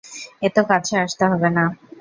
[0.41, 1.63] এত কাছে আসতে হবে না।